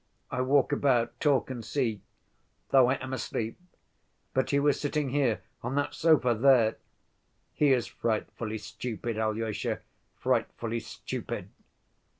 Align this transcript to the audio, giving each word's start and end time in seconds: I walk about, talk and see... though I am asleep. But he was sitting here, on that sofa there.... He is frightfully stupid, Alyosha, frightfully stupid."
I 0.31 0.41
walk 0.41 0.71
about, 0.71 1.19
talk 1.19 1.51
and 1.51 1.63
see... 1.63 2.01
though 2.71 2.87
I 2.87 2.95
am 3.03 3.13
asleep. 3.13 3.59
But 4.33 4.49
he 4.49 4.59
was 4.59 4.79
sitting 4.79 5.09
here, 5.11 5.41
on 5.61 5.75
that 5.75 5.93
sofa 5.93 6.33
there.... 6.33 6.77
He 7.53 7.71
is 7.71 7.85
frightfully 7.85 8.57
stupid, 8.57 9.19
Alyosha, 9.19 9.81
frightfully 10.17 10.79
stupid." 10.79 11.49